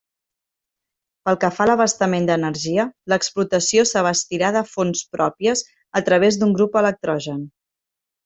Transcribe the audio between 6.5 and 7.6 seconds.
grup electrogen.